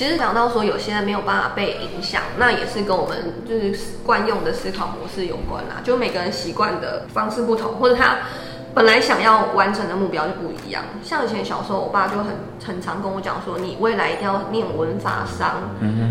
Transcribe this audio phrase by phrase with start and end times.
[0.00, 5.82] 其实讲到说有些人没有办法被影响，那也是跟我们就是惯用的思考模式有关啦。
[5.84, 8.16] 就每个人习惯的方式不同，或者他。
[8.74, 10.84] 本来想要完成的目标就不一样。
[11.02, 12.26] 像以前小时候，我爸就很
[12.64, 15.62] 很常跟我讲说，你未来一定要念文法商，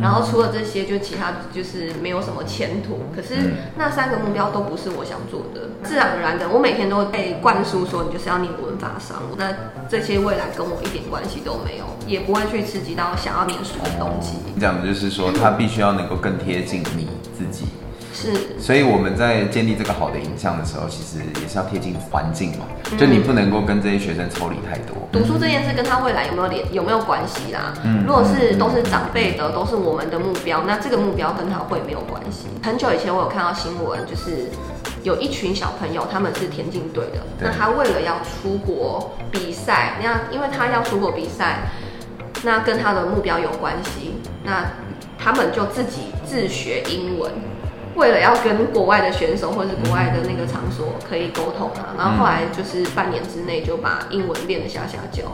[0.00, 3.00] 然后除了这些，就其他就是没有什么前途。
[3.14, 9.22] 可是那三个目标都不是我想做的，自然而然的，我每天都会被灌输说，你就是要念文法商。
[9.36, 9.52] 那
[9.88, 14.34] 这些未来跟我一点关系都没有，也不会去刺激到想要念书的动机。
[14.60, 17.64] 讲的就是说，他必须要能够更贴近你自己。
[18.12, 22.66] 是，所以我们在建立这个好的影像的时候，其实也是要贴近环境嘛，
[22.98, 24.96] 就你不能够跟这些学生抽离太多。
[25.10, 27.72] 读书这件事跟他未来有没有联有没有关系啦？
[27.84, 32.46] 嗯，如果是都是长辈的，都是我们的目标，那这个目标跟他会没有关系。
[32.62, 34.50] 很久以前我有看到新闻，就是
[35.02, 41.60] 有一群小朋友，他们是田径队的，那他为了要出国比赛，那因为他要出国比赛，
[42.42, 44.66] 那跟他的目标有关系，那
[45.18, 47.30] 他们就自己自学英文。
[47.94, 55.24] 为了要跟国外的选手或者是国外的那个场所可以沟通啊，然后后来就是半年之内就把英文练得下下脚。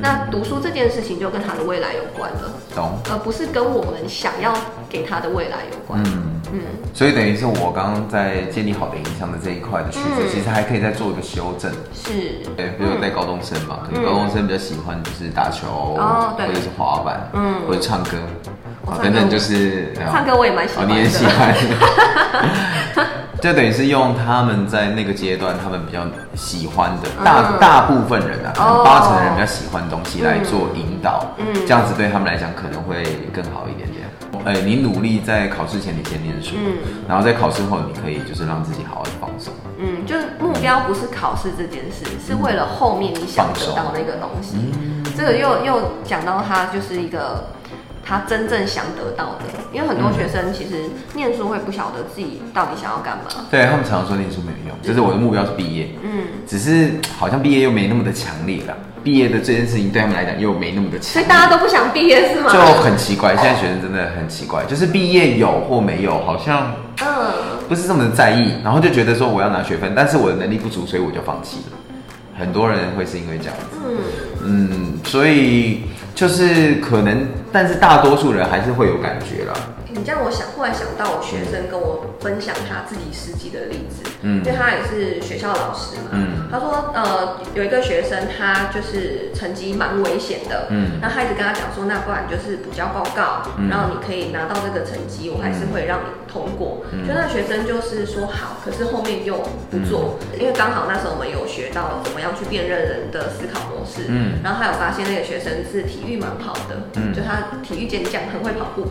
[0.00, 2.98] 那读书这件事情就跟他的未来有关了，懂？
[3.10, 4.52] 而不是跟我们想要
[4.88, 6.02] 给他的未来有关。
[6.06, 6.60] 嗯嗯。
[6.92, 11.70] 所以等于是我刚刚在建立好的影响的这一块的曲子，其实还可以再做一个修正。
[11.94, 12.40] 是。
[12.56, 15.66] 对，比如带高中生嘛，可能高中生比较喜欢就是打球，
[16.36, 18.10] 或者是滑板，嗯，或者唱歌。
[18.98, 21.54] 等等，就是唱歌我也蛮喜欢你也喜欢，
[23.40, 26.00] 就等于是用他们在那个阶段他们比较
[26.34, 34.02] 喜欢的大大部分人啊，可能八成的人比较喜欢的东西来做引导，嗯，这样子对他们来讲可能会更好一点点。
[34.44, 36.76] 哎，你努力在考试前你先念书，嗯，
[37.08, 44.56] 然后在考试后你可以就是让自己好好的放松，嗯，就是目标不是考试这件事，是为了后面你想得到那个东西。
[45.16, 47.44] 这个又又讲到他就是一个。
[48.04, 53.24] 他真正想得到的，因为很多学生其实念书会不晓得自己到底想要干嘛。
[53.50, 55.88] 对他们常常说念书没有用，就是我的目标是毕业。
[56.02, 58.76] 嗯，只是好像毕业又没那么的强烈了。
[59.04, 62.52] 毕业的这件事情对他们来讲又没那么的强，所以大家都不想毕业是吗？
[62.52, 67.08] 就很奇怪，现在学生真的很奇怪，就是毕业有或没有，好像嗯
[67.68, 71.76] 不是这么的在意，然后就觉得说我要拿学分，但是我的能力不足，所以我就放弃了。
[72.38, 73.78] 很多人会是因为这样子，
[74.44, 75.82] 嗯嗯，所以。
[76.14, 79.52] 就是可能，但是大多数人还是会有感觉啦。
[79.94, 96.84] 你这样，我想忽然想到，我学生跟我分享他自己实际的例子，嗯，因为他也是学校老师嘛，嗯，他说，呃，有一个学生，他就是成绩蛮危险的，嗯，那他一直跟他讲说，那不然就是补交报告，然后你可以拿到这个成绩，我还是会让你通过。
[97.06, 99.36] 就那学生就是说好，可是后面又
[99.70, 108.88] 不做，因为刚好那时候我们有学到怎么样去辨认人的思考模式，嗯，然后还有发现那个学生是体育蛮好的，嗯，就他体育健将，很会跑步。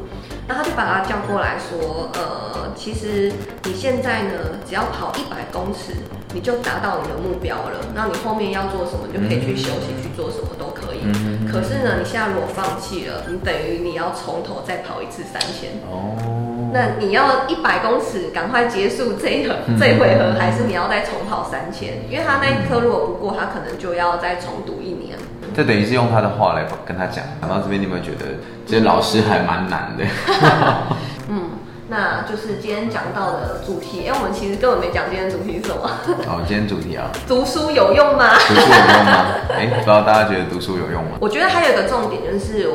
[0.51, 3.31] 那他就把他叫过来说，呃，其实
[3.63, 5.93] 你现在呢，只要跑一百公尺，
[6.33, 7.79] 你就达到你的目标了。
[7.95, 10.99] 那你后面要做什么，你就可以去休息，去做什么都可以。
[11.47, 15.71] 可是呢，你现在如果放弃了，你等于你要从头再跑一次三千。
[15.89, 16.19] 哦。
[16.73, 19.47] 那你要一百公尺赶快结束这一
[19.79, 21.95] 这一回合，还是你要再重跑三千？
[22.09, 25.00] 因为他那一科如果不过，他可能就要再重读一年。
[25.53, 27.23] 这等于是用他的话来跟他讲。
[27.41, 28.25] 讲到这边，你有没有觉得，
[28.65, 30.05] 其实老师还蛮难的？
[31.27, 31.49] 嗯，
[31.89, 34.07] 那就是今天讲到的主题。
[34.07, 35.89] 哎，我们其实根本没讲今天主题是什么。
[36.27, 38.33] 哦，今天主题啊， 读书有用吗？
[38.47, 39.25] 读书有用吗？
[39.55, 41.17] 哎，不知道大家觉得读书有用吗？
[41.19, 42.69] 我觉得还有一个重点就是，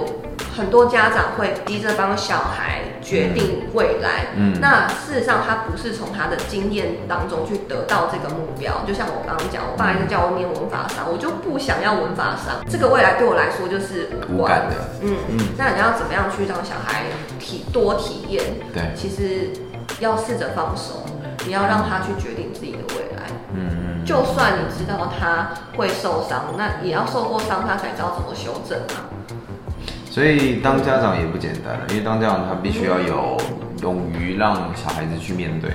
[0.57, 2.83] 很多家长会逼着帮小孩。
[3.07, 8.83] 决定未来，嗯，那事实上他不是从他的经验当中去得到这个目标。
[8.85, 12.59] 就像我刚刚讲，我爸一直叫我念文法商，我就不想要文法商。
[12.69, 15.39] 这个未来对我来说就是无关的，嗯嗯。
[15.57, 17.05] 那你要怎么样去让小孩
[17.39, 18.43] 体多体验？
[18.75, 19.53] 对，其实
[20.01, 21.07] 要试着放手，
[21.47, 23.23] 你要让他去决定自己的未来。
[24.05, 29.07] 就算你知道他会受伤，那也要受过伤，他才知道怎么修正啊。
[30.17, 33.37] 所以当家长也不简单了，因为当家长他必须要有
[33.83, 35.71] 勇于让小孩子去面对，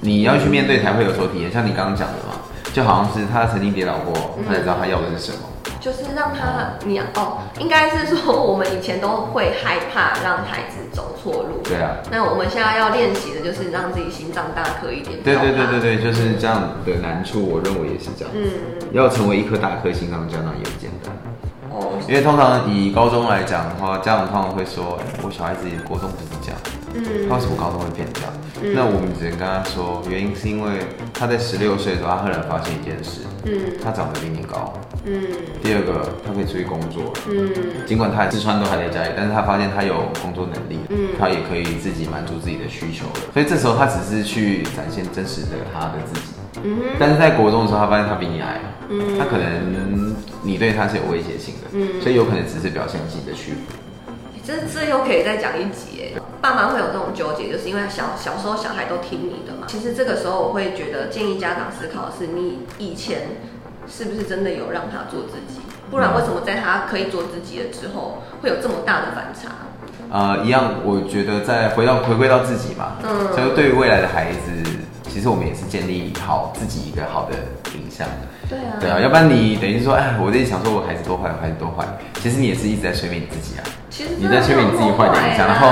[0.00, 1.50] 你要去面对才会有所体验。
[1.50, 2.38] 像你刚刚讲的嘛，
[2.72, 5.38] 就好像是他曾经跌倒过，他才知道他要的是什么。
[5.80, 11.60] 就是让他你哦，应该是说我们以前都会害怕让孩子走错路。
[11.64, 11.96] 对啊。
[12.12, 15.18] 那我们现在要练习的就是让自己心脏大颗一点。
[15.24, 18.32] 对对对对对，就是这样的难处，我认为也是这样。
[18.32, 18.52] 嗯。
[18.92, 20.71] 要成为一颗大颗心脏的家长也。
[22.12, 26.60] 因为通常以高中来讲的话，家长通常会说：“我小孩子国中不是这样。”
[26.92, 28.30] 嗯，他为什么高中会变这样？
[28.76, 34.74] 那我们只能跟他说，原因是因为他在十六岁的时候，他赫然发现一件事，嗯，他长得比你高，
[35.06, 35.24] 嗯，
[35.62, 37.48] 第二个他可以出去工作，嗯，
[37.86, 53.58] 尽管他吃穿都还在家里，但是他发现他有工作能力，嗯，他也可以自己满足自己的需求了，所以这时候他只是去展现真实的他的自己，嗯，但是在国中的时候，他发现他比你矮，嗯，他可能你对他是有威胁性的，嗯，所以有可能只是表现自己的屈服。
[54.44, 59.66] 这这又可以再讲一集爸妈会有这种纠结，就是因为小小时候小孩都听你的嘛。
[59.68, 63.38] 其实这个时候我会觉得建议家长思考的是，你以前
[63.86, 65.60] 是不是真的有让他做自己？
[65.90, 69.50] 不然为什么在他可以做自己了之后，会有这么大的反差？
[70.10, 74.50] 呃，一样，我觉得在回到回归到自己嘛，嗯，所以对于未来的孩子，
[75.12, 77.36] 其实我们也是建立好自己一个好的
[77.70, 78.08] 形象。
[78.48, 81.86] 对啊，对啊，要不然你等于说，哎，我在想说我孩子多坏，孩子多坏，
[82.20, 83.62] 其实你也是一直在催眠你自己啊。
[83.90, 85.68] 其实你在催眠你自己坏的影响，然后，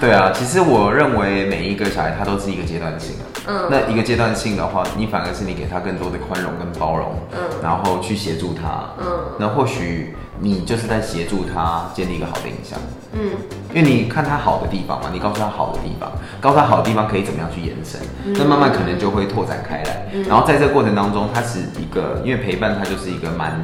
[0.00, 3.24] 对啊，其实我认为每一个小孩他都是一个阶段性的。
[3.46, 3.68] 嗯。
[3.70, 9.06] 那一个阶段性的话，你反而是你给他更多的宽容跟包容，嗯，然后去协助他，嗯，
[9.38, 12.78] 那或许你就是在协助他建立一个好的印象，
[13.12, 13.30] 嗯，
[13.72, 16.10] 因为你看他好的地方嘛，你告诉他好的地方，
[16.40, 18.00] 告诉他好的地方可以怎么样去延伸，
[18.34, 23.60] 那慢慢可能就会拓展开来，然后在这个过程当中，它是一个，因为陪伴它就是一个蛮。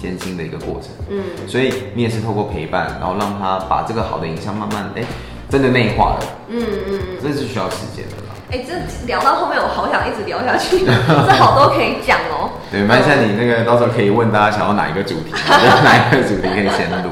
[0.00, 5.02] 艰辛的一个过程，嗯，所以你也是透过陪伴，然后让他把这个好的影像慢慢哎，
[5.50, 8.34] 真的内化了，嗯嗯嗯，这是需要时间的嘛。
[8.52, 8.74] 哎，这
[9.06, 12.50] 聊到后面我好想一直聊下去， 这好多可以讲哦。
[12.70, 15.32] 对，蛮像你那个到时候可以问大家想要哪一个主题，
[15.84, 17.10] 哪一个主题可以先录。